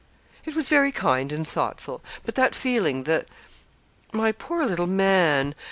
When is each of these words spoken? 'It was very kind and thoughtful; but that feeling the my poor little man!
'It 0.45 0.55
was 0.55 0.67
very 0.67 0.91
kind 0.91 1.31
and 1.31 1.47
thoughtful; 1.47 2.01
but 2.25 2.33
that 2.33 2.55
feeling 2.55 3.03
the 3.03 3.23
my 4.11 4.31
poor 4.31 4.65
little 4.65 4.87
man! 4.87 5.53